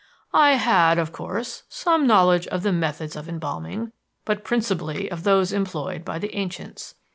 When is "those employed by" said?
5.23-6.17